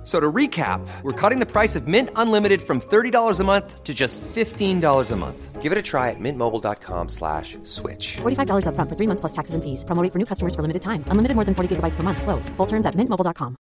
[0.00, 3.84] F- So to recap, we're cutting the price of Mint Unlimited from $30 a month
[3.84, 5.60] to just $15 a month.
[5.60, 8.16] Give it a try at mintmobile.com slash switch.
[8.22, 9.84] $45 upfront for three months plus taxes and fees.
[9.84, 11.04] Promo rate for new customers for limited time.
[11.08, 12.22] Unlimited more than 40 gigabytes per month.
[12.22, 12.48] Slows.
[12.56, 13.56] Full terms at mintmobile.com.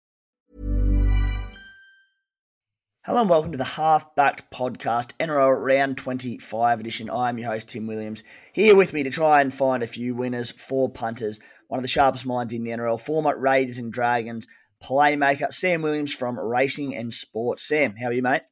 [3.06, 7.08] Hello and welcome to the Half Backed Podcast, NRL Round 25 edition.
[7.08, 10.50] I'm your host, Tim Williams, here with me to try and find a few winners
[10.50, 11.38] for punters.
[11.68, 14.48] One of the sharpest minds in the NRL, former Raiders and Dragons
[14.86, 17.66] playmaker, Sam Williams from Racing and Sports.
[17.66, 18.42] Sam, how are you, mate?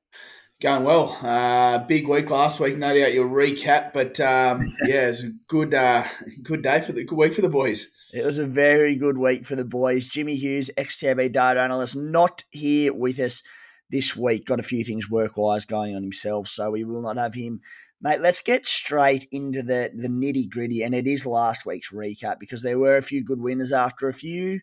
[0.61, 1.17] Going well.
[1.23, 2.77] Uh, big week last week.
[2.77, 6.05] No doubt you'll recap, but um, yeah, it's a good, uh,
[6.43, 7.95] good day for the good week for the boys.
[8.13, 10.07] It was a very good week for the boys.
[10.07, 13.43] Jimmy Hughes, XTB data analyst, not here with us
[13.91, 14.47] this week.
[14.47, 17.61] Got a few things work wise going on himself, so we will not have him.
[18.01, 22.39] Mate, let's get straight into the, the nitty gritty, and it is last week's recap
[22.39, 24.61] because there were a few good winners after a few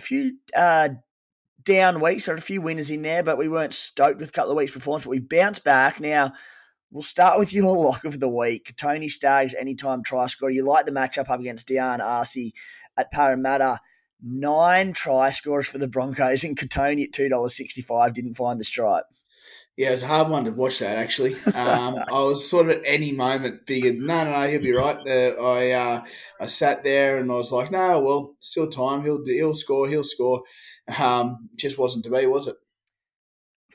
[0.00, 0.90] a few uh,
[1.62, 2.26] down weeks.
[2.26, 4.72] Were a few winners in there, but we weren't stoked with a couple of weeks'
[4.72, 5.04] performance.
[5.04, 6.00] But we bounced back.
[6.00, 6.32] Now
[6.90, 10.50] we'll start with your lock of the week, Kotoni Staggs, anytime try scorer.
[10.50, 12.52] You like the matchup up against Dion Arcee
[12.96, 13.80] at Parramatta.
[14.22, 18.64] Nine try scorers for the Broncos, and Kotoni at two dollars sixty-five didn't find the
[18.64, 19.04] stripe.
[19.80, 21.36] Yeah, it was a hard one to watch that actually.
[21.54, 24.98] Um, I was sort of at any moment figured, no, no, no, he'll be right.
[25.08, 26.04] Uh, I uh,
[26.38, 29.04] I sat there and I was like, no, well, still time.
[29.04, 29.88] He'll he'll score.
[29.88, 30.42] He'll score.
[30.98, 32.56] Um, just wasn't to be, was it?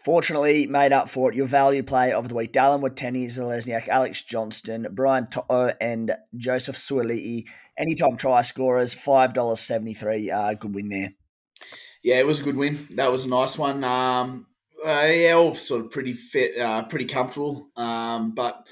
[0.04, 1.36] Fortunately, made up for it.
[1.36, 7.46] Your value play of the week: Dallin Watene-Zelezniak, Alex Johnston, Brian To'o, and Joseph Suaalii.
[7.80, 10.30] Anytime try scorers, five dollars seventy-three.
[10.30, 11.10] Uh, good win there.
[12.04, 12.90] Yeah, it was a good win.
[12.92, 13.84] That was a nice one.
[13.84, 14.46] Um,
[14.84, 17.70] uh, yeah, all sort of pretty fit, uh, pretty comfortable.
[17.76, 18.66] Um, but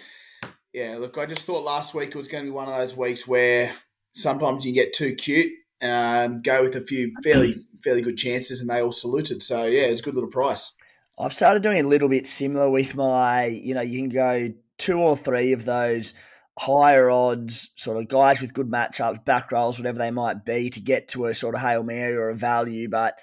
[0.73, 2.97] yeah, look, I just thought last week it was going to be one of those
[2.97, 3.71] weeks where
[4.13, 8.69] sometimes you get too cute, um, go with a few fairly fairly good chances, and
[8.69, 9.43] they all saluted.
[9.43, 10.73] So yeah, it's a good little price.
[11.19, 14.99] I've started doing a little bit similar with my, you know, you can go two
[14.99, 16.13] or three of those
[16.57, 20.79] higher odds sort of guys with good matchups, back rolls, whatever they might be, to
[20.79, 23.15] get to a sort of hail mary or a value, but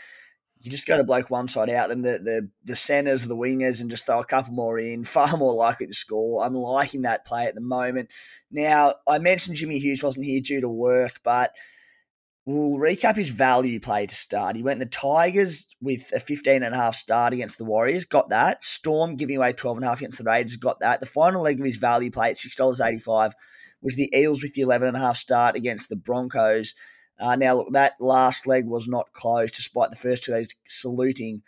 [0.61, 3.81] you just go to bloke one side out, then the the the centers, the wingers,
[3.81, 5.05] and just throw a couple more in.
[5.05, 6.45] Far more likely to score.
[6.45, 8.11] I'm liking that play at the moment.
[8.51, 11.53] Now I mentioned Jimmy Hughes wasn't here due to work, but
[12.45, 14.57] we'll recap his value play to start.
[14.57, 18.29] He went the Tigers with a 15 and a half start against the Warriors, got
[18.31, 18.65] that.
[18.65, 21.01] Storm giving away 12 and a half against the Raiders, got that.
[21.01, 23.33] The final leg of his value play at $6.85
[23.83, 26.75] was the Eels with the 11 and a half start against the Broncos.
[27.21, 31.43] Uh, now, look, that last leg was not close, despite the first two legs saluting.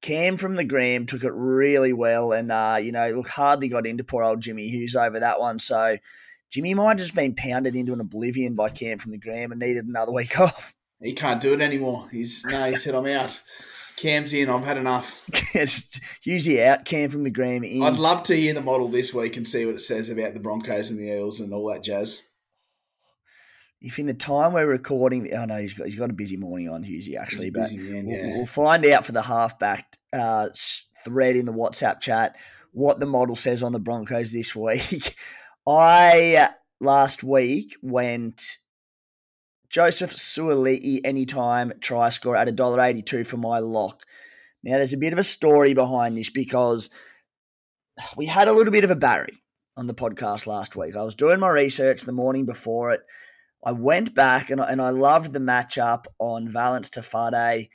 [0.00, 3.86] Cam from the Gram took it really well, and uh, you know, look, hardly got
[3.86, 5.58] into poor old Jimmy Hughes over that one.
[5.58, 5.98] So,
[6.50, 9.60] Jimmy might have just been pounded into an oblivion by Cam from the Gram and
[9.60, 10.74] needed another week off.
[11.00, 12.08] He can't do it anymore.
[12.10, 13.40] He's no, he said I'm out.
[13.96, 14.48] Cam's in.
[14.50, 15.24] I've had enough.
[16.24, 16.84] Usually out.
[16.84, 17.82] Cam from the Gram in.
[17.82, 20.40] I'd love to hear the model this week and see what it says about the
[20.40, 22.22] Broncos and the Eels and all that jazz.
[23.82, 26.68] If in the time we're recording, I know he's got he's got a busy morning
[26.68, 28.36] on Hughesy actually, He's but man, we'll, yeah.
[28.36, 30.48] we'll find out for the halfback uh,
[31.04, 32.36] thread in the WhatsApp chat
[32.72, 35.16] what the model says on the Broncos this week.
[35.66, 36.48] I uh,
[36.80, 38.58] last week went
[39.68, 44.02] Joseph Suaalii anytime try score at $1.82 for my lock.
[44.62, 46.88] Now there's a bit of a story behind this because
[48.16, 49.42] we had a little bit of a Barry
[49.76, 50.96] on the podcast last week.
[50.96, 53.00] I was doing my research the morning before it.
[53.64, 57.68] I went back and, I- and I loved the matchup on Valence to Tafade.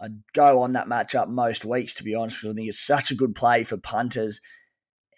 [0.00, 3.10] I'd go on that matchup most weeks, to be honest, because I think it's such
[3.10, 4.40] a good play for punters.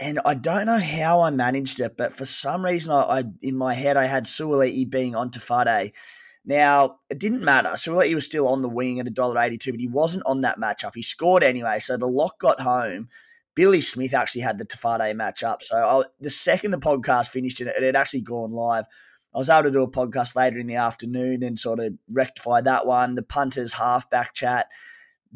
[0.00, 3.56] And I don't know how I managed it, but for some reason, I, I in
[3.56, 5.92] my head I had Suaalii being on to Tafade.
[6.44, 7.68] Now it didn't matter.
[7.68, 10.92] Suaalii was still on the wing at $1.82, but he wasn't on that matchup.
[10.96, 13.08] He scored anyway, so the lock got home.
[13.54, 15.62] Billy Smith actually had the Tafade matchup.
[15.62, 18.86] So I, the second the podcast finished, and it had actually gone live.
[19.34, 22.60] I was able to do a podcast later in the afternoon and sort of rectify
[22.62, 23.14] that one.
[23.14, 24.68] The punters halfback chat,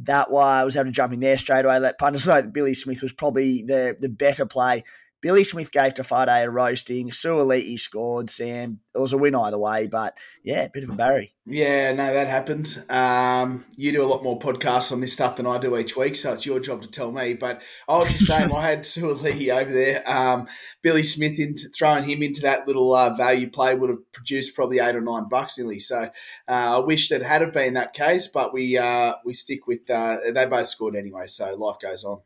[0.03, 1.79] that one I was able to jump in there straight away.
[1.79, 4.85] Let punters know that Billy Smith was probably the the better play.
[5.23, 7.11] Billy Smith gave Tafade a roasting.
[7.11, 8.81] Suaalii scored, Sam.
[8.95, 11.33] It was a win either way, but yeah, bit of a Barry.
[11.47, 12.79] Yeah, no, that happens.
[12.91, 16.17] Um, you do a lot more podcasts on this stuff than I do each week,
[16.17, 17.35] so it's your job to tell me.
[17.35, 18.53] But I was the same.
[18.53, 20.03] I had Suaalii over there.
[20.07, 20.47] Um,
[20.83, 24.81] Billy Smith into throwing him into that little uh, value play would have produced probably
[24.81, 25.79] eight or nine bucks nearly.
[25.79, 26.11] So uh,
[26.49, 30.19] I wish that had have been that case, but we uh, we stick with uh,
[30.33, 31.27] they both scored anyway.
[31.27, 32.21] So life goes on.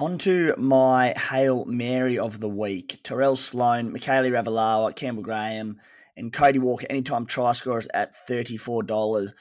[0.00, 2.98] On to my Hail Mary of the week.
[3.04, 5.80] Tyrell Sloan, Mikaele Ravalawa, Campbell Graham,
[6.16, 9.32] and Cody Walker, anytime try scorers at $34.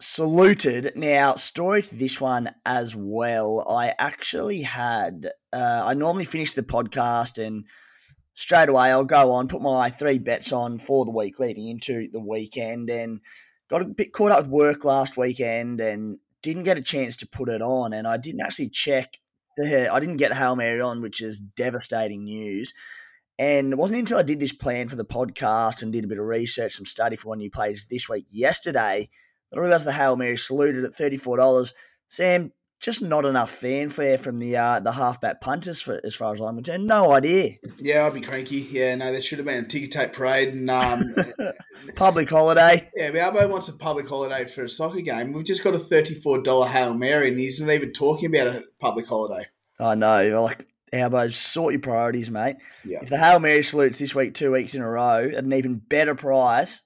[0.00, 0.92] Saluted.
[0.96, 3.64] Now, story to this one as well.
[3.68, 7.64] I actually had, uh, I normally finish the podcast and
[8.34, 12.08] straight away I'll go on, put my three bets on for the week leading into
[12.10, 13.20] the weekend and
[13.70, 17.28] got a bit caught up with work last weekend and didn't get a chance to
[17.28, 17.92] put it on.
[17.92, 19.18] And I didn't actually check
[19.60, 22.72] I didn't get Hail Mary on, which is devastating news.
[23.38, 26.18] And it wasn't until I did this plan for the podcast and did a bit
[26.18, 29.08] of research, some study for one new plays this week, yesterday,
[29.50, 31.72] that I realised the Hail Mary saluted at $34.
[32.08, 36.40] Sam, just not enough fanfare from the uh, the halfback punters for, as far as
[36.40, 36.86] I'm concerned.
[36.86, 37.56] No idea.
[37.78, 38.58] Yeah, I'd be cranky.
[38.70, 41.14] Yeah, no, there should have been a ticker tape parade and um,
[41.96, 42.88] public holiday.
[42.94, 45.32] Yeah, Albo wants a public holiday for a soccer game.
[45.32, 48.64] We've just got a thirty-four dollar hail mary, and he's not even talking about a
[48.78, 49.46] public holiday.
[49.80, 50.42] I know.
[50.42, 52.56] Like Albo, sort your priorities, mate.
[52.84, 53.00] Yeah.
[53.02, 55.76] If the hail mary salutes this week, two weeks in a row, at an even
[55.76, 56.82] better price,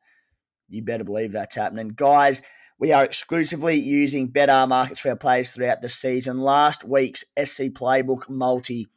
[0.68, 2.40] you better believe that's happening, guys.
[2.82, 6.40] We are exclusively using better markets for our players throughout the season.
[6.40, 8.88] Last week's SC Playbook multi,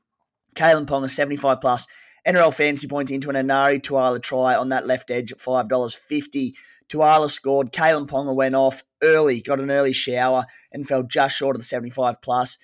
[0.56, 1.86] Kalyn Ponga 75 plus,
[2.28, 6.54] NRL fantasy point into an Enari Tuala try on that left edge at $5.50.
[6.90, 7.72] Tuala scored.
[7.72, 11.68] Kalyn Ponga went off early, got an early shower, and fell just short of the
[11.68, 12.58] 75 plus.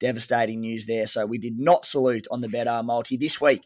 [0.00, 1.06] Devastating news there.
[1.06, 3.62] So we did not salute on the better multi this week.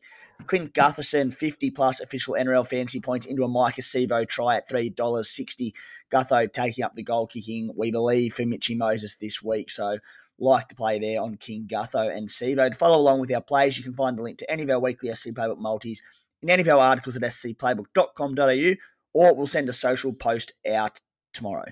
[0.46, 5.72] Clint Gutherson, 50 plus official NRL fantasy points into a Maika Sivo try at $3.60.
[6.10, 9.70] Gutho taking up the goal kicking, we believe, for Mitchy Moses this week.
[9.70, 9.98] So
[10.38, 12.70] like to play there on King Gutho and Sivo.
[12.70, 14.80] To follow along with our plays, you can find the link to any of our
[14.80, 16.00] weekly SC Playbook multis
[16.42, 18.74] in any of our articles at scplaybook.com.au
[19.14, 21.00] or we'll send a social post out
[21.32, 21.66] tomorrow.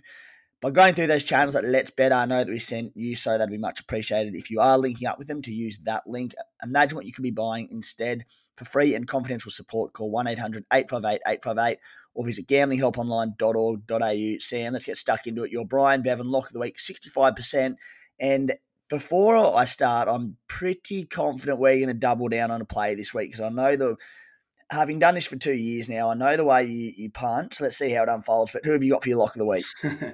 [0.61, 3.33] By going through those channels at Let's Bet, I know that we sent you, so
[3.33, 6.35] that'd be much appreciated if you are linking up with them to use that link.
[6.63, 8.25] Imagine what you could be buying instead.
[8.57, 11.79] For free and confidential support, call 1 800 858 858
[12.15, 14.39] or visit gamblinghelponline.org.au.
[14.41, 15.53] Sam, let's get stuck into it.
[15.53, 17.77] Your Brian Bevan lock of the week, 65%.
[18.19, 18.55] And
[18.89, 23.13] before I start, I'm pretty confident we're going to double down on a play this
[23.13, 23.97] week because I know the
[24.71, 27.55] having done this for two years now, I know the way you, you punt.
[27.55, 28.51] So let's see how it unfolds.
[28.53, 29.65] But who have you got for your lock of the week?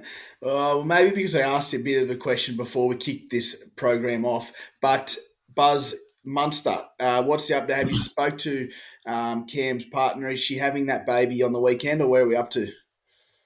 [0.41, 3.63] well, maybe because I asked you a bit of the question before we kicked this
[3.75, 4.51] program off.
[4.81, 5.15] But
[5.55, 5.95] Buzz
[6.25, 7.75] Munster, uh, what's the update?
[7.75, 8.69] Have you spoke to
[9.05, 10.31] um, Cam's partner?
[10.31, 12.71] Is she having that baby on the weekend, or where are we up to?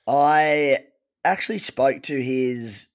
[0.06, 0.80] I
[1.26, 2.88] actually spoke to his.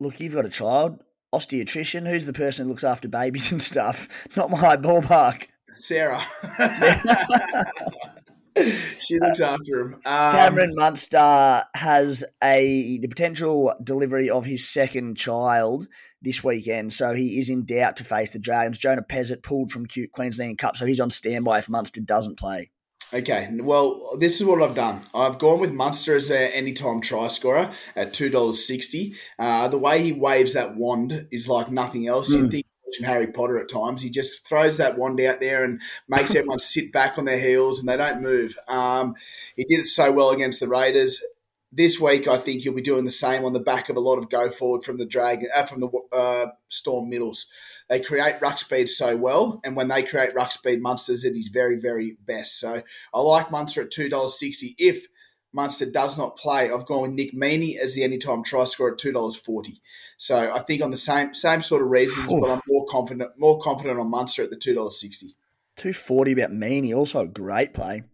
[0.00, 1.02] Look, you've got a child.
[1.32, 2.08] Osteotrician.
[2.08, 4.26] Who's the person who looks after babies and stuff?
[4.36, 5.46] Not my ballpark.
[5.74, 6.22] Sarah.
[8.56, 9.94] she looks after him.
[9.94, 15.88] Um, Cameron Munster has a the potential delivery of his second child
[16.20, 18.78] this weekend, so he is in doubt to face the Dragons.
[18.78, 22.70] Jonah Pezet pulled from Queensland Cup, so he's on standby if Munster doesn't play.
[23.14, 25.02] Okay, well, this is what I've done.
[25.14, 29.14] I've gone with Munster as an anytime try scorer at two dollars sixty.
[29.38, 32.30] Uh, the way he waves that wand is like nothing else.
[32.30, 32.36] Mm.
[32.36, 32.66] You think
[33.00, 34.02] Harry Potter at times.
[34.02, 37.80] He just throws that wand out there and makes everyone sit back on their heels
[37.80, 38.56] and they don't move.
[38.68, 39.14] Um,
[39.56, 41.22] he did it so well against the Raiders.
[41.74, 44.18] This week, I think he'll be doing the same on the back of a lot
[44.18, 47.46] of go forward from the Dragon, uh, from the uh, Storm middles.
[47.88, 51.48] They create ruck speed so well, and when they create ruck speed, Munster's at his
[51.48, 52.58] very, very best.
[52.60, 52.82] So
[53.12, 54.74] I like Munster at two dollars sixty.
[54.78, 55.06] If
[55.52, 58.98] Munster does not play, I've gone with Nick Meaney as the anytime try scorer at
[58.98, 59.82] two dollars forty.
[60.22, 62.38] So I think on the same same sort of reasons, Ooh.
[62.40, 65.34] but I'm more confident more confident on Munster at the two dollars sixty.
[65.74, 68.04] Two forty about Meaney, also a great play.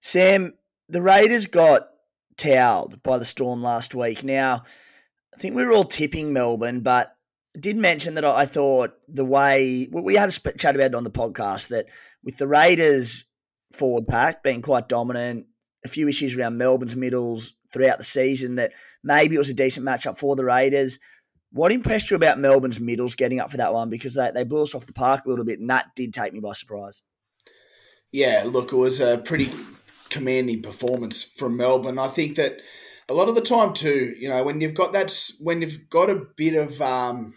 [0.00, 0.54] Sam,
[0.88, 1.90] the Raiders got
[2.38, 4.24] towed by the Storm last week.
[4.24, 4.64] Now,
[5.34, 7.14] I think we were all tipping Melbourne, but
[7.54, 11.04] I did mention that I thought the way we had a chat about it on
[11.04, 11.88] the podcast that
[12.24, 13.24] with the Raiders
[13.74, 15.44] forward pack being quite dominant,
[15.84, 19.86] a few issues around Melbourne's middles throughout the season, that maybe it was a decent
[19.86, 20.98] matchup for the Raiders.
[21.52, 23.90] What impressed you about Melbourne's middles getting up for that one?
[23.90, 26.32] Because they, they blew us off the park a little bit, and that did take
[26.32, 27.02] me by surprise.
[28.10, 29.50] Yeah, look, it was a pretty
[30.10, 31.98] commanding performance from Melbourne.
[31.98, 32.60] I think that
[33.08, 36.10] a lot of the time too, you know, when you've got that, when you've got
[36.10, 37.34] a bit of um,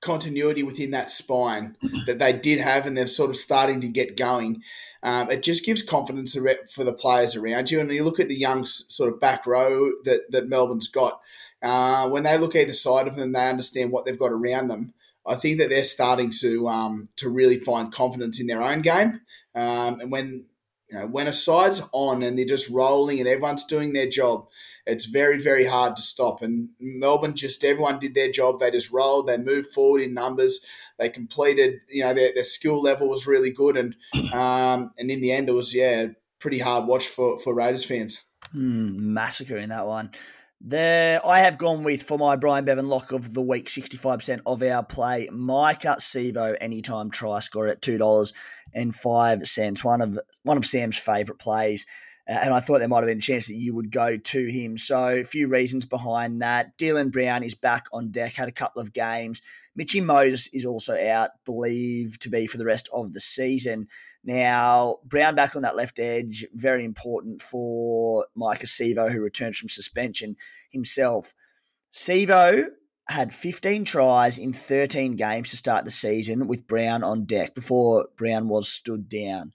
[0.00, 4.16] continuity within that spine that they did have, and they're sort of starting to get
[4.16, 4.62] going.
[5.02, 6.36] Um, it just gives confidence
[6.72, 7.80] for the players around you.
[7.80, 11.20] And you look at the young sort of back row that, that Melbourne's got.
[11.62, 14.94] Uh, when they look either side of them, they understand what they've got around them.
[15.26, 19.20] I think that they're starting to um, to really find confidence in their own game.
[19.54, 20.46] Um, and when
[20.88, 24.48] you know, when a side's on and they're just rolling and everyone's doing their job,
[24.86, 26.42] it's very, very hard to stop.
[26.42, 28.58] And Melbourne just everyone did their job.
[28.58, 29.26] They just rolled.
[29.26, 30.60] They moved forward in numbers.
[30.98, 31.80] They completed.
[31.88, 33.76] You know, their, their skill level was really good.
[33.76, 33.96] And
[34.32, 36.06] um, and in the end, it was yeah,
[36.38, 38.24] pretty hard watch for for Raiders fans.
[38.54, 40.10] Mm, massacre in that one.
[40.62, 44.18] There, I have gone with for my Brian Bevan lock of the week, sixty five
[44.18, 45.28] percent of our play.
[45.32, 48.34] Maika Sivo, anytime try score at two dollars
[48.74, 49.82] and five cents.
[49.82, 51.86] One of one of Sam's favourite plays.
[52.30, 54.46] Uh, and I thought there might have been a chance that you would go to
[54.46, 54.78] him.
[54.78, 56.78] So a few reasons behind that.
[56.78, 59.42] Dylan Brown is back on deck, had a couple of games.
[59.74, 63.88] Mitchy Moses is also out, believed to be for the rest of the season.
[64.22, 69.68] Now, Brown back on that left edge, very important for Maika Sivo, who returns from
[69.68, 70.36] suspension
[70.70, 71.34] himself.
[71.92, 72.68] Sivo
[73.08, 78.08] had 15 tries in 13 games to start the season with Brown on deck before
[78.16, 79.52] Brown was stood down.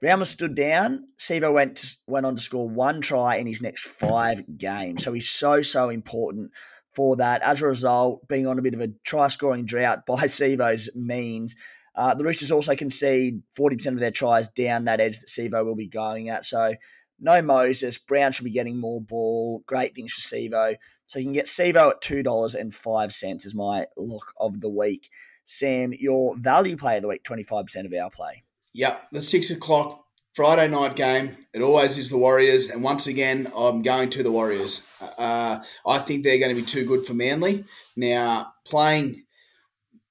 [0.00, 1.08] Brown was stood down.
[1.18, 5.02] Sivo went to, went on to score one try in his next five games.
[5.02, 6.52] So he's so so important
[6.94, 7.42] for that.
[7.42, 11.56] As a result, being on a bit of a try scoring drought by Sivo's means,
[11.96, 15.74] uh, the Roosters also concede 40% of their tries down that edge that Sivo will
[15.74, 16.44] be going at.
[16.44, 16.74] So
[17.18, 17.98] no Moses.
[17.98, 19.64] Brown should be getting more ball.
[19.66, 20.76] Great things for Sivo.
[21.06, 25.10] So you can get Sivo at $2.05 as my look of the week.
[25.44, 28.44] Sam, your value play of the week, 25% of our play.
[28.74, 31.36] Yep, the six o'clock Friday night game.
[31.52, 34.86] It always is the Warriors, and once again, I'm going to the Warriors.
[35.00, 37.64] Uh, I think they're going to be too good for Manly.
[37.96, 39.24] Now playing,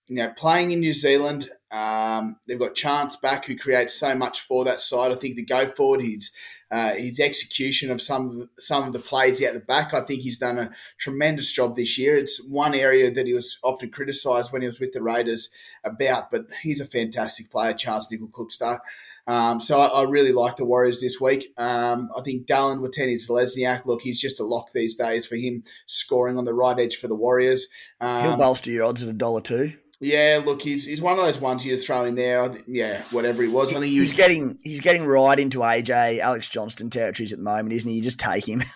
[0.08, 4.42] you know, playing in New Zealand, um, they've got Charnze back, who creates so much
[4.42, 5.12] for that side.
[5.12, 6.34] I think the go forward, he's
[6.70, 9.94] uh, his execution of some of the, some of the plays out the back.
[9.94, 12.18] I think he's done a tremendous job this year.
[12.18, 15.50] It's one area that he was often criticised when he was with the Raiders
[15.84, 18.80] about, but he's a fantastic player, Charnze Nicoll-Klokstad.
[19.28, 21.54] Um, so I, I, really like the Warriors this week.
[21.58, 26.38] Um, I think Dallin Watene-Zelezniak, look, he's just a lock these days for him scoring
[26.38, 27.68] on the right edge for the Warriors.
[28.00, 29.74] Um, He'll bolster your odds at a dollar two.
[30.00, 32.52] Yeah, look, he's he's one of those ones you just throw in there.
[32.68, 33.74] Yeah, whatever he was.
[33.74, 37.74] I think he's getting he's getting right into AJ Alex Johnston territories at the moment,
[37.74, 37.96] isn't he?
[37.98, 38.64] You just take him.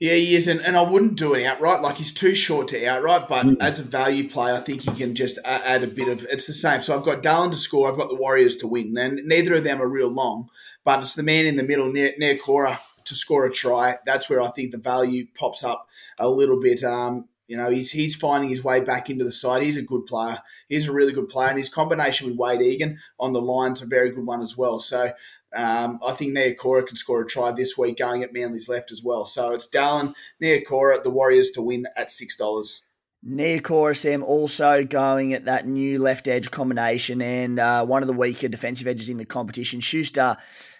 [0.00, 1.82] Yeah, he is, and, and I wouldn't do it outright.
[1.82, 3.56] Like he's too short to outright, but mm.
[3.60, 6.24] as a value play, I think he can just add a bit of.
[6.30, 6.82] It's the same.
[6.82, 7.90] So I've got Dallin to score.
[7.90, 10.50] I've got the Warriors to win, and neither of them are real long.
[10.84, 13.96] But it's the man in the middle near, Niukore to score a try.
[14.06, 16.84] That's where I think the value pops up a little bit.
[16.84, 19.62] Um, you know, he's he's finding his way back into the side.
[19.62, 20.40] He's a good player.
[20.68, 23.86] He's a really good player, and his combination with Wade Egan on the line's a
[23.86, 24.78] very good one as well.
[24.78, 25.12] So
[25.56, 29.02] um, I think Niukore can score a try this week going at Manly's left as
[29.02, 29.24] well.
[29.24, 32.82] So it's Dallin, Niukore, the Warriors to win at $6.
[33.26, 38.12] Niukore, Sam, also going at that new left edge combination and uh, one of the
[38.12, 39.80] weaker defensive edges in the competition.
[39.80, 40.36] Schuster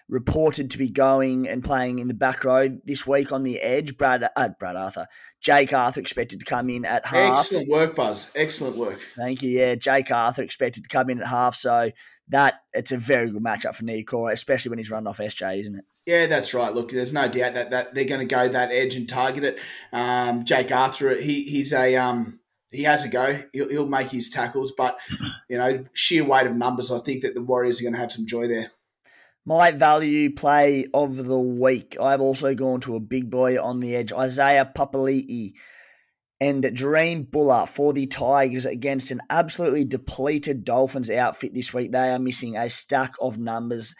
[0.08, 3.96] reported to be going and playing in the back row this week on the edge.
[3.96, 5.06] Brad, uh, Brad Arthur,
[5.40, 7.40] Jake Arthur expected to come in at half.
[7.40, 8.32] Excellent work, Buzz.
[8.34, 9.00] Excellent work.
[9.16, 9.50] Thank you.
[9.50, 11.54] Yeah, Jake Arthur expected to come in at half.
[11.54, 11.90] So
[12.28, 15.76] that it's a very good matchup for Niukore, especially when he's running off SJ, isn't
[15.76, 15.84] it?
[16.06, 16.74] Yeah, that's right.
[16.74, 19.60] Look, there's no doubt that, that they're going to go that edge and target it.
[19.92, 23.42] Um, Jake Arthur, he, he's a um, he has a go.
[23.52, 24.98] He'll, he'll make his tackles, but
[25.48, 28.12] you know, sheer weight of numbers, I think that the Warriors are going to have
[28.12, 28.70] some joy there.
[29.48, 31.96] My value play of the week.
[31.98, 35.54] I've also gone to a big boy on the edge, Isaiah Papali'i
[36.38, 41.92] and Jahream Bula for the Tigers against an absolutely depleted Dolphins outfit this week.
[41.92, 43.94] They are missing a stack of numbers.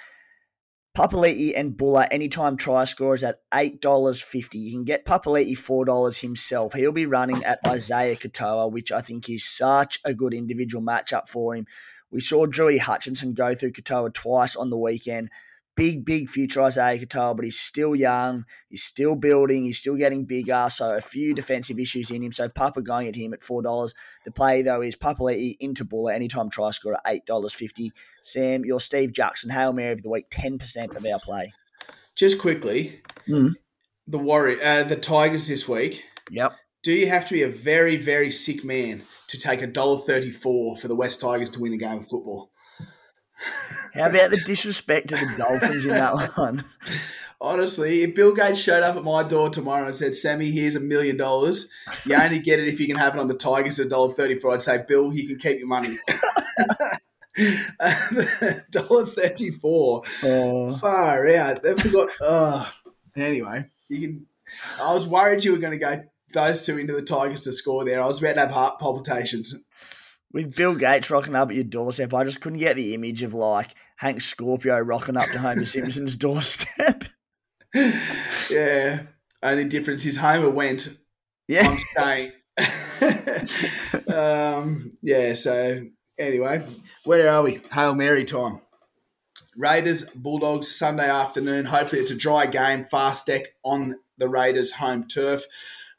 [0.94, 4.48] Papali'i and Bula anytime try scorers at $8.50.
[4.52, 6.74] You can get Papali'i $4 himself.
[6.74, 11.26] He'll be running at Isaiah Katoa, which I think is such a good individual matchup
[11.26, 11.64] for him.
[12.10, 15.30] We saw Drewy Hutchison go through Katoa twice on the weekend
[15.78, 18.44] big, big future Isaiah Katoa, but he's still young.
[18.68, 19.62] He's still building.
[19.62, 20.66] He's still getting bigger.
[20.70, 22.32] So a few defensive issues in him.
[22.32, 23.94] So Papa going at him at four dollars.
[24.24, 27.92] The play though is Papali'i into Bula anytime try score at eight dollars fifty.
[28.22, 31.52] Sam, your Steve Jackson Hail Mary of the week, ten percent of our play.
[32.16, 33.52] Just quickly, mm.
[34.08, 36.04] the Warrior, uh, the Tigers this week.
[36.32, 36.56] Yep.
[36.82, 40.76] Do you have to be a very, very sick man to take a dollar thirty-four
[40.76, 42.50] for the West Tigers to win a game of football?
[43.94, 46.64] How about the disrespect to the Dolphins in that one?
[47.40, 50.80] Honestly, if Bill Gates showed up at my door tomorrow and said, Sammy, here's a
[50.80, 51.68] million dollars,
[52.04, 54.62] you only get it if you can have it on the Tigers at $1.34, I'd
[54.62, 55.94] say, Bill, you can keep your money.
[58.72, 60.02] Dollar thirty four.
[60.24, 60.76] Oh.
[60.78, 61.62] Far out.
[61.62, 62.08] They forgot.
[62.20, 62.72] Oh.
[63.14, 64.26] Anyway, you can.
[64.80, 67.84] I was worried you were going to go those two into the Tigers to score
[67.84, 68.02] there.
[68.02, 69.54] I was about to have heart palpitations.
[70.32, 73.32] With Bill Gates rocking up at your doorstep, I just couldn't get the image of
[73.32, 77.04] like Hank Scorpio rocking up to Homer Simpson's doorstep.
[78.50, 79.02] Yeah.
[79.42, 80.88] Only difference is Homer went.
[81.46, 81.68] Yeah.
[81.68, 82.32] I'm staying.
[84.08, 85.34] um, yeah.
[85.34, 85.82] So
[86.18, 86.64] anyway,
[87.04, 87.60] where are we?
[87.70, 88.60] Hail Mary time.
[89.56, 91.66] Raiders Bulldogs Sunday afternoon.
[91.66, 92.84] Hopefully, it's a dry game.
[92.84, 95.44] Fast deck on the Raiders' home turf.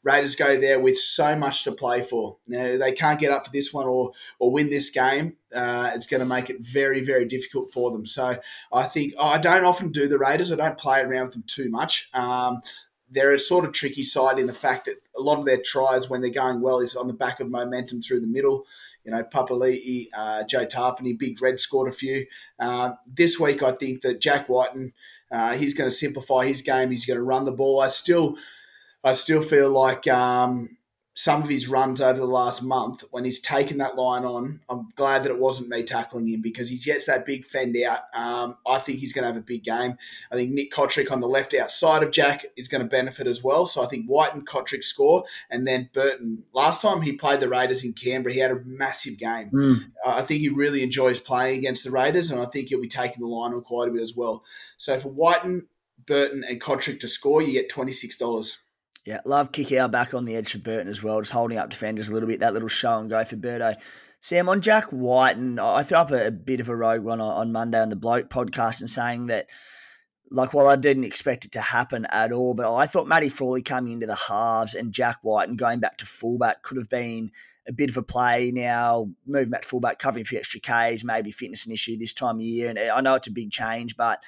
[0.02, 2.38] Raiders go there with so much to play for.
[2.48, 5.36] Now they can't get up for this one or or win this game.
[5.54, 8.06] Uh, it's going to make it very very difficult for them.
[8.06, 8.36] So
[8.72, 10.52] I think I don't often do the Raiders.
[10.52, 12.08] I don't play around with them too much.
[12.14, 12.62] Um,
[13.10, 16.08] they're a sort of tricky side in the fact that a lot of their tries
[16.08, 18.64] when they're going well is on the back of momentum through the middle.
[19.04, 22.26] You know, Papali'i, uh, Joe Tapine, Big Red scored a few.
[22.58, 24.92] Uh, this week, I think that Jack Wighton,
[25.32, 26.90] uh, he's going to simplify his game.
[26.90, 27.80] He's going to run the ball.
[27.80, 28.36] I still,
[29.02, 30.76] I still feel like um,
[31.14, 34.88] some of his runs over the last month, when he's taken that line on, I'm
[34.94, 38.00] glad that it wasn't me tackling him because he gets that big fend out.
[38.14, 39.96] Um, I think he's going to have a big game.
[40.30, 43.42] I think Nick Cotric on the left outside of Jack is going to benefit as
[43.42, 43.66] well.
[43.66, 46.44] So I think Wighton and Cotric score, and then Burton.
[46.54, 49.50] Last time he played the Raiders in Canberra, he had a massive game.
[49.50, 49.76] Mm.
[50.04, 52.88] Uh, I think he really enjoys playing against the Raiders, and I think he'll be
[52.88, 54.44] taking the line on quite a bit as well.
[54.76, 55.68] So for Wighton,
[56.06, 58.58] Burton, and Cotric to score, you get twenty six dollars.
[59.06, 61.70] Yeah, love kick out back on the edge for Burton as well, just holding up
[61.70, 62.40] defenders a little bit.
[62.40, 63.76] That little show and go for Birdo.
[64.20, 67.22] Sam, on Jack White, and I threw up a, a bit of a rogue one
[67.22, 69.46] on, on Monday on the Bloke podcast and saying that,
[70.30, 73.62] like, while I didn't expect it to happen at all, but I thought Matty Frawley
[73.62, 77.32] coming into the halves and Jack White and going back to fullback could have been
[77.66, 81.02] a bit of a play now, moving back to fullback, covering a few extra Ks,
[81.02, 82.68] maybe fitness an issue this time of year.
[82.68, 84.22] And I know it's a big change, but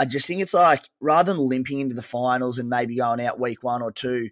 [0.00, 3.38] I just think it's like rather than limping into the finals and maybe going out
[3.38, 4.30] week one or two,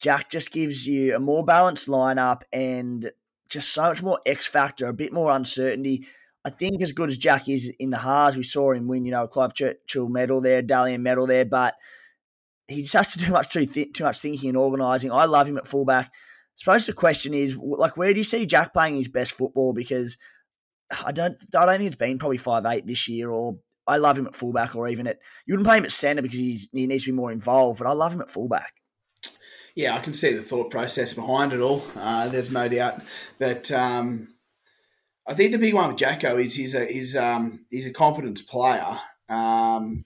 [0.00, 3.10] Jack just gives you a more balanced lineup and
[3.48, 6.06] just so much more X factor, a bit more uncertainty.
[6.44, 9.10] I think as good as Jack is in the halves, we saw him win, you
[9.10, 11.76] know, a Clive Churchill medal there, Dally M medal there, but
[12.66, 15.10] he just has to do much too th- too much thinking and organising.
[15.10, 16.08] I love him at fullback.
[16.08, 16.10] I
[16.56, 19.72] suppose the question is, like, where do you see Jack playing his best football?
[19.72, 20.18] Because
[21.02, 23.56] I don't, I don't think it's been probably five eight this year, or
[23.88, 26.38] I love him at fullback, or even at you wouldn't play him at centre because
[26.38, 27.78] he's, he needs to be more involved.
[27.78, 28.74] But I love him at fullback.
[29.74, 31.82] Yeah, I can see the thought process behind it all.
[31.96, 33.00] Uh, there's no doubt
[33.38, 34.34] that um,
[35.26, 38.42] I think the big one with Jacko is he's a he's um, he's a confidence
[38.42, 38.98] player.
[39.28, 40.04] Um,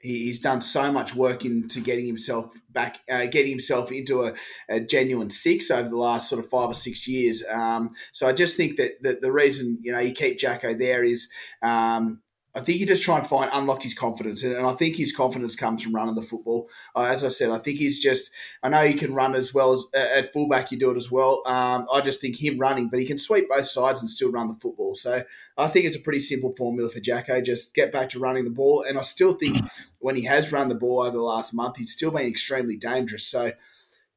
[0.00, 4.32] he, he's done so much work into getting himself back, uh, getting himself into a,
[4.68, 7.44] a, genuine six over the last sort of five or six years.
[7.48, 11.04] Um, so I just think that, that the reason you know you keep Jacko there
[11.04, 11.28] is
[11.62, 12.21] um,
[12.54, 15.56] I think you just try and find unlock his confidence, and I think his confidence
[15.56, 16.68] comes from running the football.
[16.94, 18.30] Uh, as I said, I think he's just.
[18.62, 20.70] I know he can run as well as uh, at fullback.
[20.70, 21.42] You do it as well.
[21.46, 24.48] Um, I just think him running, but he can sweep both sides and still run
[24.48, 24.94] the football.
[24.94, 25.24] So
[25.56, 27.40] I think it's a pretty simple formula for Jacko.
[27.40, 29.56] Just get back to running the ball, and I still think
[30.00, 33.26] when he has run the ball over the last month, he's still been extremely dangerous.
[33.26, 33.52] So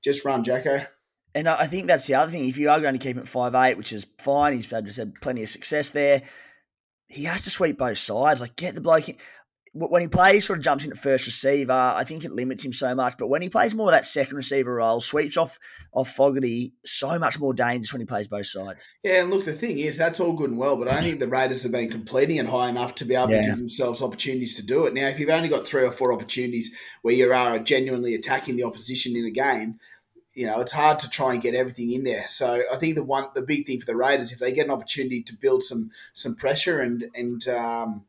[0.03, 0.85] just run Jacko.
[1.33, 2.49] And I think that's the other thing.
[2.49, 4.97] If you are going to keep him at five eight, which is fine, he's just
[4.97, 6.23] had plenty of success there
[7.07, 8.41] he has to sweep both sides.
[8.41, 9.17] Like get the bloke in.
[9.77, 11.73] When he plays, sort of jumps into first receiver.
[11.73, 13.17] I think it limits him so much.
[13.17, 15.59] But when he plays more of that second receiver role, sweeps off
[15.91, 18.87] off Fogarty, so much more dangerous when he plays both sides.
[19.03, 21.19] Yeah, and look, the thing is, that's all good and well, but I don't think
[21.19, 23.41] the Raiders have been completing it high enough to be able yeah.
[23.41, 24.93] to give themselves opportunities to do it.
[24.93, 28.63] Now, if you've only got three or four opportunities where you are genuinely attacking the
[28.63, 29.73] opposition in a game,
[30.35, 32.27] you know, it's hard to try and get everything in there.
[32.27, 34.71] So I think the one, the big thing for the Raiders, if they get an
[34.71, 38.03] opportunity to build some some pressure and and um,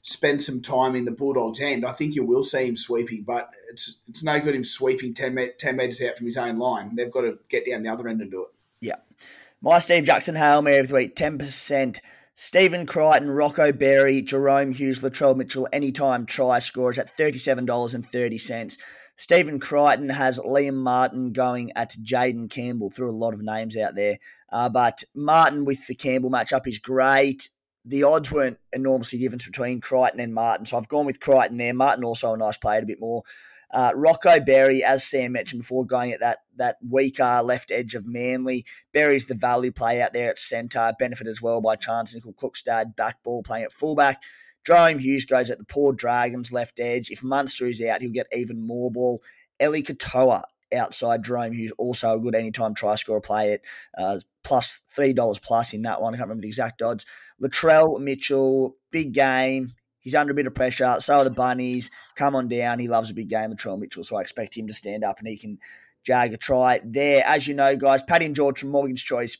[0.00, 3.24] spend some time in the Bulldogs' end, I think you will see him sweeping.
[3.24, 6.58] But it's it's no good him sweeping 10, me- 10 meters out from his own
[6.58, 6.94] line.
[6.94, 8.48] They've got to get down the other end and do it.
[8.80, 8.96] Yeah,
[9.60, 12.00] my Steve Jackson Hail Mary of week, ten percent.
[12.36, 18.78] Stephen Crichton, Rocco Berry, Jahrome Hughes, Latrell Mitchell, anytime try scorers at $37.30.
[19.16, 22.90] Stephen Crichton has Liam Martin going at Jayden Campbell.
[22.90, 24.18] Threw a lot of names out there.
[24.50, 27.48] Uh, but Martin with the Campbell matchup is great.
[27.84, 30.66] The odds weren't enormously different between Crichton and Martin.
[30.66, 31.74] So I've gone with Crichton there.
[31.74, 33.22] Martin also a nice player, a bit more.
[33.70, 38.06] Uh, Rocco Berry, as Sam mentioned before, going at that that weaker left edge of
[38.06, 38.64] Manly.
[38.92, 40.92] Berry's the value play out there at centre.
[40.98, 44.22] Benefit as well by Charnze Nicoll-Klokstad, back ball playing at fullback.
[44.66, 47.10] Jahrome Hughes goes at the poor Dragons left edge.
[47.10, 49.22] If Munster is out, he'll get even more ball.
[49.62, 50.42] Eli Katoa
[50.74, 53.62] outside Jahrome Hughes, also a good anytime try scorer play it.
[53.96, 56.14] Uh, plus $3 plus in that one.
[56.14, 57.06] I can't remember the exact odds.
[57.40, 59.74] Latrell Mitchell, big game.
[60.00, 60.96] He's under a bit of pressure.
[60.98, 61.90] So are the Bunnies.
[62.14, 62.78] Come on down.
[62.78, 64.04] He loves a big game, Latrell Mitchell.
[64.04, 65.58] So I expect him to stand up and he can
[66.04, 67.22] jag a try there.
[67.26, 69.38] As you know, guys, Paddy and George from Mortgage Choice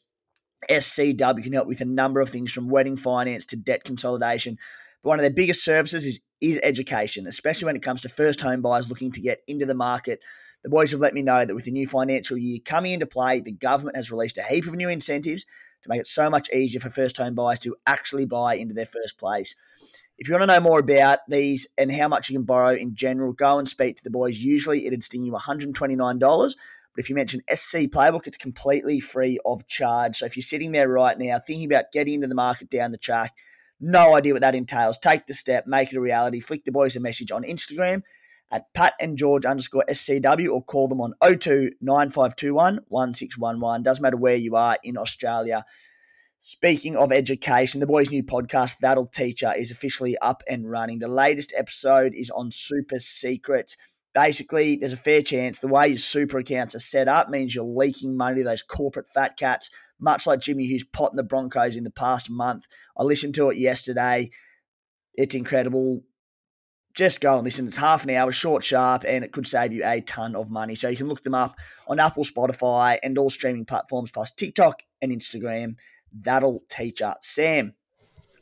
[0.70, 4.58] SCW can help with a number of things from wedding finance to debt consolidation.
[5.05, 8.40] But one of their biggest services is, is education, especially when it comes to first
[8.40, 10.21] home buyers looking to get into the market.
[10.62, 13.40] The boys have let me know that with the new financial year coming into play,
[13.40, 15.45] the government has released a heap of new incentives
[15.83, 18.87] to make it so much easier for first home buyers to actually buy into their
[18.87, 19.55] first place.
[20.17, 22.95] If you want to know more about these and how much you can borrow in
[22.95, 24.38] general, go and speak to the boys.
[24.38, 26.55] Usually it'd sting you $129, but
[26.97, 30.17] if you mention SC Playbook, it's completely free of charge.
[30.17, 32.97] So if you're sitting there right now thinking about getting into the market down the
[32.97, 33.35] track,
[33.85, 36.40] no idea what that entails, take the step, make it a reality.
[36.40, 38.03] Flick the boys a message on Instagram
[38.51, 43.83] at Pat and George underscore SCW or call them on 02 9521 1611.
[43.83, 45.64] Doesn't matter where you are in Australia.
[46.38, 50.99] Speaking of education, the boys' new podcast, That'll Teacher, is officially up and running.
[50.99, 53.77] The latest episode is on super secret.
[54.14, 57.64] Basically, there's a fair chance the way your super accounts are set up means you're
[57.64, 61.85] leaking money to those corporate fat cats, much like Jimmy Hughes potting the Broncos in
[61.85, 62.66] the past month.
[62.96, 64.30] I listened to it yesterday.
[65.14, 66.02] It's incredible.
[66.94, 67.66] Just go and listen.
[67.66, 70.76] It's half an hour, short, sharp, and it could save you a ton of money.
[70.76, 71.57] So you can look them up
[71.88, 75.74] on Apple, Spotify, and all streaming platforms, plus TikTok and Instagram.
[76.12, 77.16] That'll teach us.
[77.22, 77.74] Sam,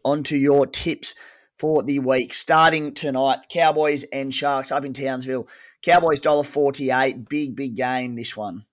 [0.04, 1.14] on to your tips
[1.58, 2.34] for the week.
[2.34, 5.48] Starting tonight, Cowboys and Sharks up in Townsville.
[5.82, 7.28] Cowboys $1.48.
[7.28, 8.66] Big, big game, this one.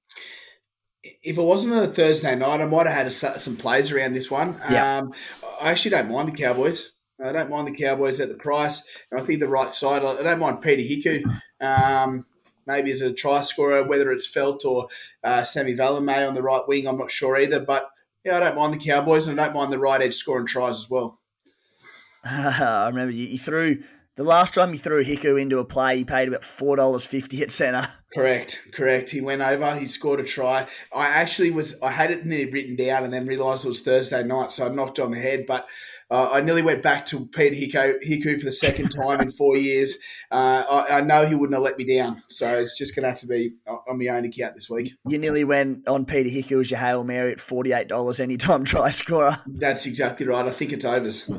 [1.04, 4.60] If it wasn't a Thursday night, I might have had some plays around this one.
[4.70, 4.98] Yeah.
[4.98, 5.14] Um,
[5.62, 6.92] I actually don't mind the Cowboys.
[7.24, 8.88] I don't mind the Cowboys at the price.
[9.16, 10.04] I think the right side.
[10.04, 11.24] I don't mind Peter Hiku.
[11.62, 12.26] Um,
[12.66, 14.88] maybe as a try scorer, whether it's Feldt or
[15.24, 17.60] uh, Semi Valemei on the right wing, I'm not sure either.
[17.60, 17.90] But
[18.24, 20.78] yeah, I don't mind the Cowboys and I don't mind the right edge scoring tries
[20.78, 21.20] as well.
[22.24, 23.82] I remember you, you, threw
[24.20, 27.42] the last time you threw Hiku into a play, he paid about four dollars fifty
[27.42, 27.88] at centre.
[28.14, 29.12] Correct, correct.
[29.12, 30.68] He went over, he scored a try.
[30.94, 34.22] I actually was I had it near written down and then realised it was Thursday
[34.24, 35.46] night, so I knocked on the head.
[35.48, 35.68] But
[36.12, 39.56] uh, I nearly went back to Peter Hiku, Hiku for the second time in four
[39.56, 40.00] years.
[40.32, 43.10] Uh, I, I, know he wouldn't have let me down, so it's just going to
[43.10, 44.96] have to be on my own account this week.
[45.08, 49.38] You nearly went on Peter Hiku as your Hail Mary at $48 anytime try scorer.
[49.46, 50.46] That's exactly right.
[50.46, 51.30] I think it's overs.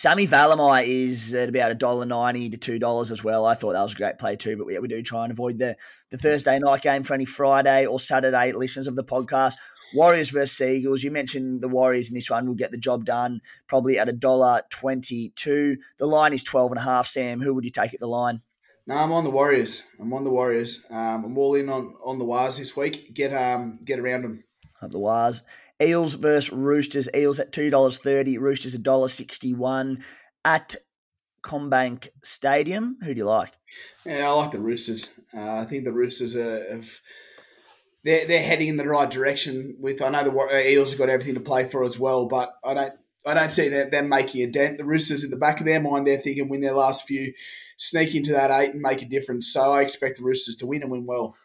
[0.00, 3.44] Semi Valemei is at about $1.90 to $2 as well.
[3.44, 5.58] I thought that was a great play too, but we, we do try and avoid
[5.58, 5.76] the,
[6.08, 9.56] the Thursday night game for any Friday or Saturday listeners of the podcast.
[9.92, 11.02] Warriors versus Eagles.
[11.02, 14.12] You mentioned the Warriors in this one will get the job done probably at a
[14.14, 15.76] dollar twenty-two.
[15.98, 17.06] The line is twelve and a half.
[17.06, 18.40] Sam, who would you take at the line?
[18.86, 19.82] No, I'm on the Warriors.
[20.00, 20.86] I'm on the Warriors.
[20.88, 23.12] Um, I'm all in on, on the Wars this week.
[23.12, 24.44] Get um get around them.
[24.80, 25.42] Up the Wars.
[25.80, 27.08] Eels versus Roosters.
[27.14, 28.38] Eels at two dollars thirty.
[28.38, 30.04] Roosters a dollar sixty-one
[30.44, 30.76] at
[31.42, 32.98] CommBank Stadium.
[33.02, 33.52] Who do you like?
[34.04, 35.12] Yeah, I like the Roosters.
[35.34, 36.90] Uh, I think the Roosters are, have
[38.04, 39.76] they're they're heading in the right direction.
[39.78, 42.74] With I know the Eels have got everything to play for as well, but I
[42.74, 42.92] don't
[43.26, 44.78] I don't see them, them making a dent.
[44.78, 47.32] The Roosters in the back of their mind, they're thinking win their last few,
[47.76, 49.52] sneak into that eight and make a difference.
[49.52, 51.36] So I expect the Roosters to win and win well.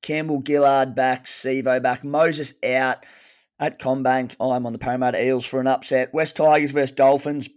[0.00, 3.04] Campbell Gillard back, Sivo back, Moses out
[3.58, 6.14] at CommBank, I'm on the Parramatta Eels for an upset.
[6.14, 7.48] West Tigers versus Dolphins.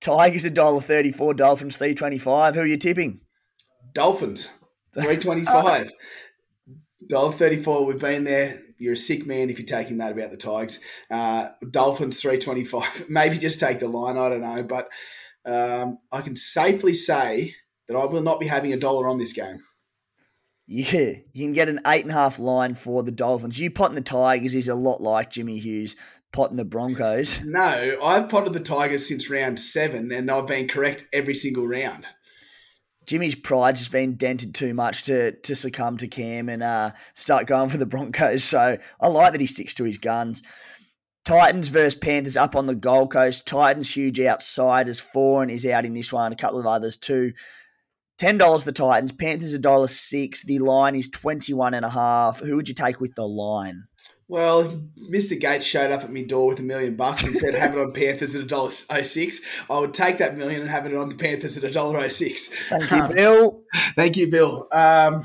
[0.00, 2.54] Tigers a dollar thirty four, Dolphins three twenty five.
[2.54, 3.20] Who are you tipping?
[3.94, 4.52] Dolphins
[4.98, 5.90] three twenty five.
[7.08, 7.84] Dollar thirty four.
[7.84, 8.60] We've been there.
[8.78, 10.80] You're a sick man if you're taking that about the Tigers.
[11.10, 13.06] Uh, Dolphins three twenty five.
[13.08, 14.16] Maybe just take the line.
[14.16, 14.88] I don't know, but
[15.44, 17.54] um, I can safely say
[17.88, 19.58] that I will not be having a dollar on this game.
[20.70, 23.58] Yeah, you can get an eight and a half line for the Dolphins.
[23.58, 25.96] You potting the Tigers is a lot like Jimmy Hughes
[26.30, 27.40] potting the Broncos.
[27.44, 32.06] No, I've potted the Tigers since round seven, and I've been correct every single round.
[33.06, 37.46] Jimmy's pride's just been dented too much to to succumb to Cam and uh, start
[37.46, 38.44] going for the Broncos.
[38.44, 40.42] So I like that he sticks to his guns.
[41.24, 43.46] Titans versus Panthers up on the Gold Coast.
[43.46, 46.32] Titans huge outside as four and is out in this one.
[46.32, 47.32] A couple of others too.
[48.18, 49.12] Ten dollars the Titans.
[49.12, 50.42] Panthers a dollar six.
[50.42, 52.40] The line is twenty one and a half.
[52.40, 53.84] Who would you take with the line?
[54.30, 54.72] Well, if
[55.10, 55.40] Mr.
[55.40, 57.92] Gates showed up at my door with a million bucks and said, "Have it on
[57.92, 59.40] Panthers at a dollar oh six.
[59.70, 62.08] I would take that million and have it on the Panthers at a dollar oh
[62.08, 62.48] six.
[62.68, 63.62] Thank you, Bill.
[63.94, 64.66] Thank you, Bill.
[64.72, 65.22] Um,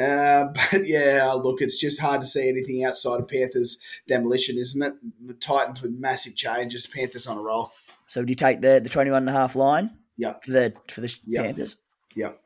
[0.00, 4.82] uh, but yeah, look, it's just hard to see anything outside of Panthers demolition, isn't
[4.82, 4.94] it?
[5.26, 7.72] The Titans with massive changes, Panthers on a roll.
[8.06, 10.44] So would you take the the twenty one and a half line Yep.
[10.44, 11.44] for the for the Yep.
[11.44, 11.76] Panthers?
[12.14, 12.40] Yep.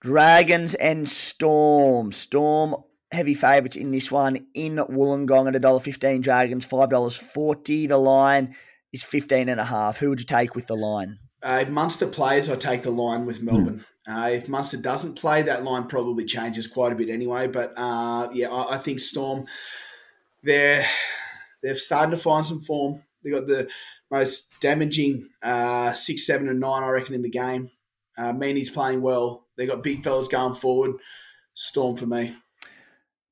[0.00, 2.12] Dragons and Storm.
[2.12, 2.76] Storm
[3.12, 6.22] heavy favourites in this one in Wollongong at $1.15.
[6.22, 7.88] Dragons $5.40.
[7.88, 8.54] The line
[8.92, 9.98] is 15 and a half.
[9.98, 11.18] Who would you take with the line?
[11.42, 13.84] Uh, if Munster plays, I take the line with Melbourne.
[14.06, 17.46] Uh, if Munster doesn't play, that line probably changes quite a bit anyway.
[17.46, 19.46] But uh, yeah, I, I think Storm,
[20.42, 20.84] they're
[21.62, 23.02] they're starting to find some form.
[23.22, 23.70] They got the
[24.10, 27.70] most damaging uh, six, seven, and nine, I reckon, in the game.
[28.20, 29.46] Uh, Meaney's playing well.
[29.56, 30.96] They got big fellas going forward.
[31.54, 32.34] Storm for me.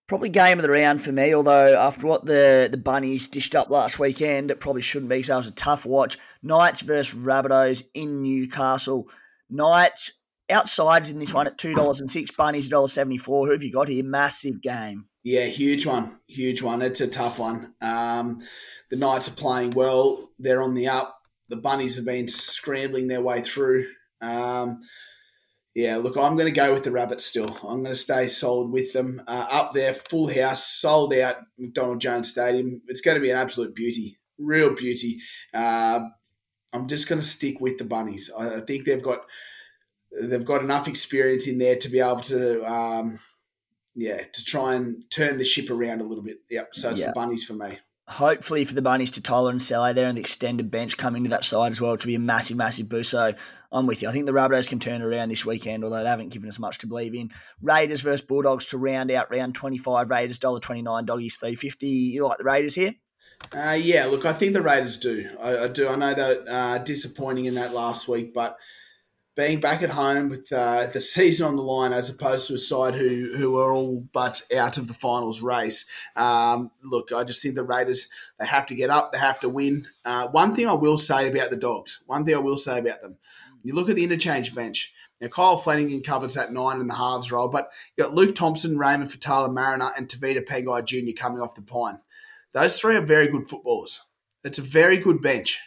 [0.06, 3.68] Probably game of the round for me, although after what the, the Bunnies dished up
[3.68, 6.16] last weekend, it probably shouldn't be, so it was a tough watch.
[6.42, 9.10] Knights versus Rabbitohs in Newcastle.
[9.50, 10.12] Knights
[10.48, 13.24] outsides in this one at $2.06, Bunnies $1.74.
[13.24, 14.02] Who have you got here?
[14.02, 15.08] Massive game.
[15.22, 16.80] Yeah, huge one, huge one.
[16.80, 17.74] It's a tough one.
[17.82, 18.38] Um,
[18.90, 20.26] the Knights are playing well.
[20.38, 21.18] They're on the up.
[21.50, 23.88] The Bunnies have been scrambling their way through.
[24.20, 24.80] Um,
[25.74, 27.56] yeah, look, I'm going to go with the Rabbits still.
[27.62, 29.22] I'm going to stay solid with them.
[29.28, 32.82] Uh, up there, full house, sold out McDonald Jones Stadium.
[32.88, 35.18] It's going to be an absolute beauty, real beauty.
[35.54, 36.00] Uh,
[36.72, 38.30] I'm just going to stick with the Bunnies.
[38.36, 39.20] I, think they've got
[40.20, 42.64] they've got enough experience in there to be able to.
[42.64, 43.20] Um,
[43.94, 46.38] yeah, to try and turn the ship around a little bit.
[46.50, 46.68] Yep.
[46.72, 47.08] So it's Yeah.
[47.08, 47.78] the bunnies for me.
[48.08, 51.30] Hopefully for the Bunnies to Tyler and Sally there and the extended bench coming to
[51.30, 53.10] that side as well, will be a massive, massive boost.
[53.10, 53.34] So
[53.70, 54.08] I'm with you.
[54.08, 56.78] I think the Rabbitohs can turn around this weekend, although they haven't given us much
[56.78, 57.30] to believe in.
[57.60, 60.08] Raiders versus Bulldogs to round out round 25.
[60.08, 62.94] Raiders $1.29, doggies 350 You like the Raiders here?
[63.54, 65.28] Uh, yeah, look, I think the Raiders do.
[65.40, 65.88] I, I do.
[65.88, 68.58] I know that uh, disappointing in that last week, but
[69.38, 72.58] being back at home with uh, the season on the line, as opposed to a
[72.58, 75.86] side who who are all but out of the finals race.
[76.16, 78.08] Um, look, I just think the Raiders
[78.40, 79.86] they have to get up, they have to win.
[80.04, 83.00] Uh, one thing I will say about the Dogs, one thing I will say about
[83.00, 83.16] them,
[83.62, 84.92] you look at the interchange bench.
[85.20, 88.76] Now, Kyle Flanagan covers that nine and the halves role, but you got Luke Thompson,
[88.76, 91.16] Raymond Faitala-Mariner, and Tevita Pangai Jr.
[91.16, 91.98] coming off the pine.
[92.54, 94.00] Those three are very good footballers.
[94.44, 95.60] It's a very good bench.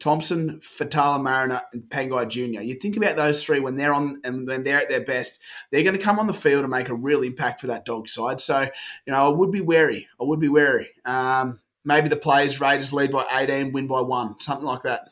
[0.00, 2.62] Thompson, Faitala-Mariner, and Pangai Jr.
[2.62, 5.82] You think about those three when they're on and when they're at their best, they're
[5.82, 8.40] going to come on the field and make a real impact for that dog side.
[8.40, 10.08] So, you know, I would be wary.
[10.20, 10.88] I would be wary.
[11.04, 15.08] Um, maybe the players Raiders lead by 18, win by one, something like that.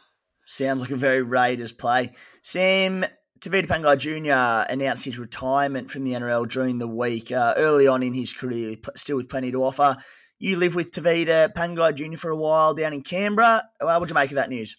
[0.46, 2.12] Sounds like a very Raiders play.
[2.40, 3.04] Sam
[3.40, 4.72] Tevita Pangai Jr.
[4.72, 7.30] announced his retirement from the NRL during the week.
[7.30, 9.96] Uh, early on in his career, still with plenty to offer.
[10.38, 12.16] You live with Tevita Pangai Jr.
[12.16, 13.68] for a while down in Canberra.
[13.80, 14.76] How would you make of that news?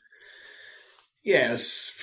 [1.24, 2.02] Yeah, it's,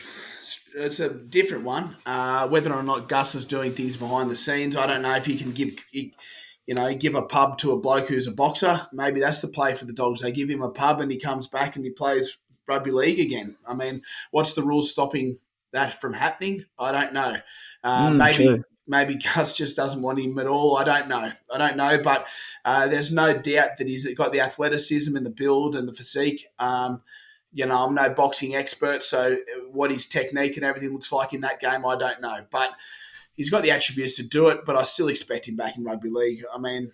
[0.75, 1.97] it's a different one.
[2.05, 5.27] Uh, whether or not Gus is doing things behind the scenes, I don't know if
[5.27, 8.87] you can give, you know, give a pub to a bloke who's a boxer.
[8.93, 10.21] Maybe that's the play for the Dogs.
[10.21, 12.39] They give him a pub and he comes back and he plays
[12.69, 13.57] rugby league again.
[13.67, 15.39] I mean, what's the rules stopping
[15.73, 16.65] that from happening?
[16.79, 17.37] I don't know.
[17.83, 18.65] Uh, Mm, maybe true.
[18.87, 20.77] Maybe Gus just doesn't want him at all.
[20.77, 21.33] I don't know.
[21.53, 22.27] I don't know, but
[22.65, 26.47] uh, there's no doubt that he's got the athleticism and the build and the physique.
[26.59, 27.03] Um,
[27.53, 29.39] you know, I'm no boxing expert, so
[29.71, 32.45] what his technique and everything looks like in that game, I don't know.
[32.51, 32.71] But
[33.35, 36.11] he's got the attributes to do it, but I still expect him back in rugby
[36.11, 36.43] league.
[36.55, 36.91] I mean,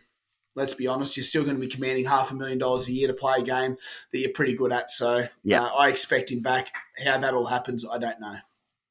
[0.55, 3.09] let's be honest, you're still going to be commanding half a million dollars a year
[3.09, 3.77] to play a game
[4.13, 4.91] that you're pretty good at.
[4.91, 5.63] So Yeah.
[5.65, 6.73] uh, I expect him back.
[7.05, 8.37] How that all happens, I don't know.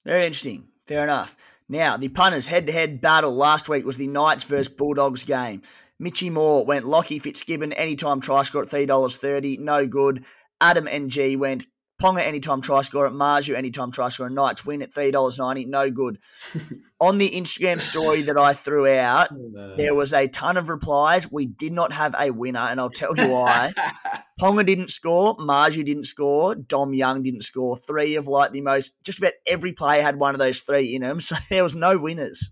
[0.04, 0.68] Very interesting.
[0.88, 1.38] Fair enough.
[1.72, 5.62] Now, the punters head to head battle last week was the Knights versus Bulldogs game.
[5.98, 10.26] Mitchy Moore went Lockie Fitzgibbon anytime try score at $3.30, no good.
[10.60, 11.66] Adam NG went
[12.02, 14.30] Ponga anytime try score at Marzhew anytime try score.
[14.30, 16.18] Knights win at $3.90, no good.
[17.00, 19.30] On the Instagram story that I threw out,
[19.78, 21.32] there was a ton of replies.
[21.32, 23.74] We did not have a winner, and I'll tell you why.
[24.42, 27.78] Ponga didn't score, Marzhew didn't score, Dom Young didn't score.
[27.78, 31.04] Three of like the most, just about every player had one of those three in
[31.04, 32.52] them, so there was no winners.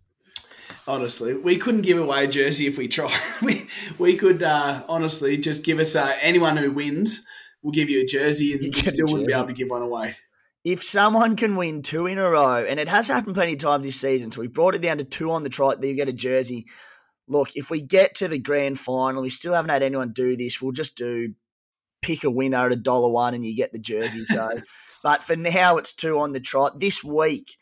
[0.87, 3.19] Honestly, we couldn't give away a jersey if we tried.
[3.41, 7.25] we we could uh, honestly just give us uh, anyone who wins.
[7.61, 10.15] We'll give you a jersey, and You still wouldn't be able to give one away.
[10.63, 13.85] If someone can win two in a row, and it has happened plenty of times
[13.85, 16.09] this season, so we brought it down to two on the trot, then you get
[16.09, 16.65] a jersey.
[17.27, 20.61] Look, if we get to the grand final, we still haven't had anyone do this.
[20.61, 21.33] We'll just do
[22.01, 24.25] pick a winner at a dollar one, and you get the jersey.
[24.25, 24.61] So,
[25.03, 26.79] but for now, it's two on the trot.
[26.79, 27.57] This week,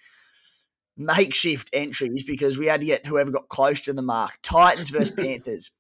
[0.98, 4.38] makeshift entries because we had to get whoever got close to the mark.
[4.42, 5.72] Titans versus Panthers.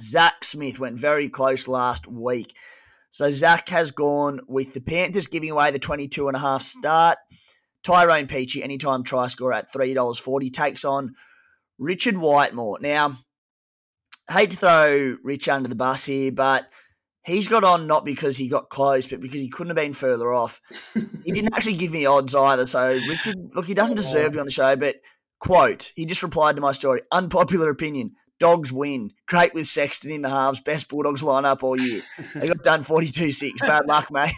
[0.00, 2.54] Zach Smith went very close last week.
[3.10, 7.18] So Zach has gone with the Panthers giving away the 22 and a half start.
[7.82, 11.14] Tyrone Peachey, anytime try score at $3.40, takes on
[11.78, 12.80] Richard Whitemore.
[12.80, 13.16] Now,
[14.30, 16.68] hate to throw Rich under the bus here, but
[17.26, 20.32] He's got on not because he got close, but because he couldn't have been further
[20.32, 20.60] off.
[21.24, 22.66] he didn't actually give me odds either.
[22.66, 23.96] So Richard, look, he doesn't oh.
[23.96, 24.96] deserve to be on the show, but
[25.38, 27.02] quote, he just replied to my story.
[27.12, 28.12] Unpopular opinion.
[28.40, 29.12] Dogs win.
[29.26, 30.60] Great with Sexton in the halves.
[30.60, 32.02] Best Bulldogs lineup all year.
[32.34, 33.60] They got done 42 6.
[33.66, 34.32] Bad luck, mate.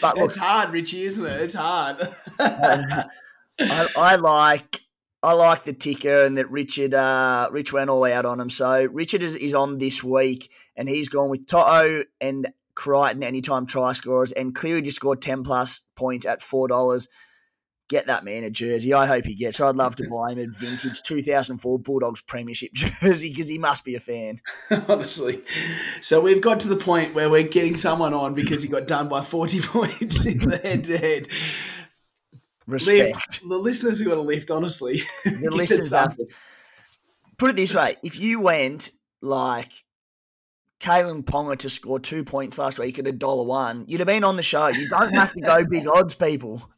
[0.00, 1.40] But look, It's hard, Richie, isn't it?
[1.40, 1.96] It's hard.
[2.38, 4.82] I, I like
[5.22, 8.50] I like the ticker and that Richard uh, Rich went all out on him.
[8.50, 13.66] So Richard is, is on this week and he's gone with Toto and Crichton anytime
[13.66, 17.08] try scorers and Cleary just scored ten plus points at four dollars.
[17.88, 18.92] Get that man a jersey.
[18.92, 19.60] I hope he gets.
[19.60, 23.94] I'd love to buy him a vintage 2004 Bulldogs Premiership jersey because he must be
[23.94, 24.40] a fan.
[24.88, 25.38] Honestly.
[26.00, 29.08] So we've got to the point where we're getting someone on because he got done
[29.08, 31.28] by 40 points in the head to head.
[32.66, 33.16] Respect.
[33.16, 33.48] Lift.
[33.48, 35.02] The listeners have got a lift, honestly.
[35.24, 36.26] The listeners something.
[37.38, 39.70] Put it this way: if you went like
[40.80, 44.24] Kalyn Ponga to score two points last week at a dollar one, you'd have been
[44.24, 44.68] on the show.
[44.68, 46.68] You don't have to go big odds, people.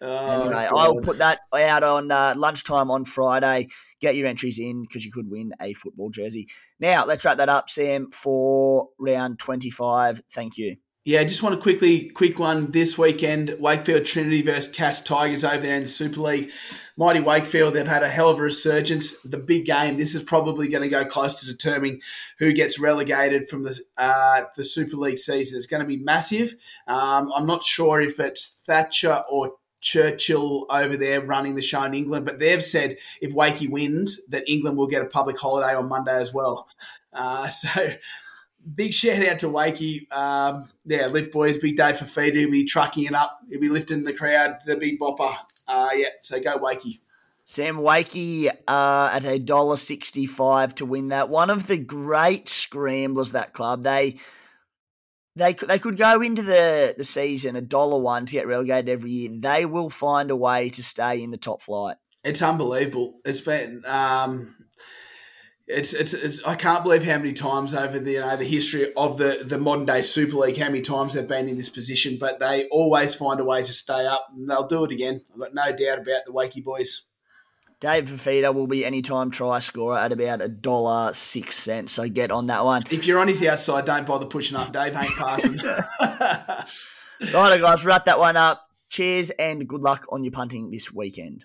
[0.00, 0.72] Oh, Anyway, God.
[0.76, 3.68] I'll put that out on uh, lunchtime on Friday.
[4.00, 6.48] Get your entries in because you could win a football jersey.
[6.78, 10.22] Now, let's wrap that up, Sam, for round 25.
[10.32, 10.76] Thank you.
[11.04, 13.56] Yeah, I just want to quickly, quick one this weekend.
[13.58, 16.50] Wakefield Trinity versus Cass Tigers over there in the Super League.
[16.98, 19.18] Mighty Wakefield, they've had a hell of a resurgence.
[19.22, 19.96] The big game.
[19.96, 22.02] This is probably going to go close to determining
[22.38, 25.56] who gets relegated from the uh, the Super League season.
[25.56, 26.54] It's going to be massive.
[26.86, 31.94] Um, I'm not sure if it's Thatcher or Churchill over there running the show in
[31.94, 35.88] England, but they've said if Wakey wins, that England will get a public holiday on
[35.88, 36.68] Monday as well.
[37.12, 37.94] Uh, so
[38.74, 40.10] big shout out to Wakey.
[40.12, 42.40] Um, yeah, lift boys, big day for Feeder.
[42.40, 43.40] He'll be trucking it up.
[43.48, 45.36] He'll be lifting the crowd, the big bopper.
[45.66, 47.00] Uh, yeah, so go Wakey.
[47.44, 51.28] Sam Wakey uh, at a dollar sixty-five to win that.
[51.28, 53.82] One of the great scramblers that club.
[53.82, 54.18] They
[55.40, 58.88] they could they could go into the, the season a dollar one to get relegated
[58.88, 59.30] every year.
[59.32, 61.96] They will find a way to stay in the top flight.
[62.22, 63.20] It's unbelievable.
[63.24, 63.82] It's been.
[63.86, 64.56] Um,
[65.66, 68.92] it's, it's, it's I can't believe how many times over the you know, the history
[68.94, 72.18] of the, the modern day Super League how many times they've been in this position,
[72.18, 75.22] but they always find a way to stay up, and they'll do it again.
[75.32, 77.06] I've got no doubt about the Wakey boys.
[77.80, 81.94] Dave Fifita will be anytime try scorer at about a dollar six cents.
[81.94, 82.82] So get on that one.
[82.90, 84.70] If you're on his outside, don't bother pushing up.
[84.70, 85.58] Dave ain't passing.
[87.34, 88.66] Right, guys, wrap that one up.
[88.88, 91.44] Cheers and good luck on your punting this weekend.